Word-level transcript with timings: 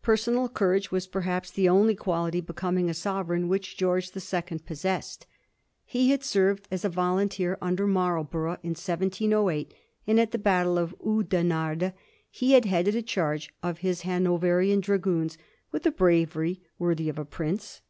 Per 0.00 0.16
sonal 0.16 0.48
courage 0.50 0.90
was, 0.90 1.06
perhaps, 1.06 1.50
the 1.50 1.68
only 1.68 1.94
quality 1.94 2.40
becoming 2.40 2.88
a 2.88 2.94
sovereign 2.94 3.50
which 3.50 3.76
George 3.76 4.12
the 4.12 4.18
Second 4.18 4.64
possessed. 4.64 5.26
He 5.84 6.10
had 6.10 6.24
served 6.24 6.66
as 6.70 6.86
a 6.86 6.88
volunteer 6.88 7.58
under 7.60 7.86
Marlborough 7.86 8.56
in 8.62 8.70
1708, 8.70 9.74
and 10.06 10.18
at 10.18 10.30
the 10.30 10.38
battle 10.38 10.78
of 10.78 10.94
Oudenarde 11.04 11.92
he 12.30 12.52
had 12.52 12.64
headed 12.64 12.94
a 12.96 13.02
chai^ 13.02 13.46
of 13.62 13.80
his 13.80 14.04
Hanoverian 14.08 14.80
dragoons 14.80 15.36
with 15.70 15.84
a 15.84 15.90
bravery 15.92 16.62
worthy 16.78 17.10
of 17.10 17.18
a 17.18 17.26
prince. 17.26 17.82